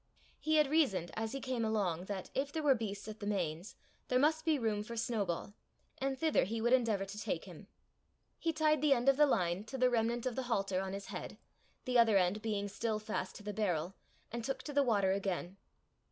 [0.39, 3.75] He had reasoned as he came along that, if there were beasts at the Mains,
[4.07, 5.53] there must be room for Snowball,
[5.99, 7.67] and thither he would endeavour to take him.
[8.39, 11.05] He tied the end of the line to the remnant of the halter on his
[11.09, 11.37] head,
[11.85, 13.93] the other end being still fast to the barrel,
[14.31, 15.57] and took to the water again.